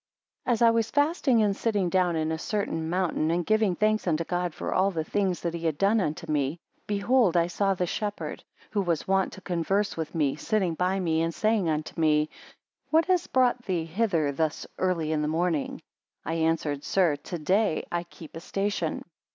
[0.47, 4.23] AS I was fasting, and sitting down in a certain mountain, and giving thanks unto
[4.23, 7.85] God for all the things that he had done unto me; behold, I saw the
[7.85, 12.31] Shepherd, who was wont to converse with me, sitting by me, and saying unto me:
[12.89, 15.83] What has brought thee hither thus early in the morning?
[16.25, 19.03] I answered, Sir, to day I keep a station.